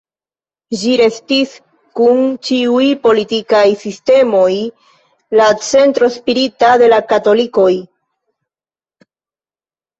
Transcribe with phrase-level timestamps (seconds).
[0.83, 1.51] Ĝi restis,
[1.99, 4.49] dum ĉiuj politikaj sistemoj,
[5.41, 7.71] la centro spirita de la katolikoj.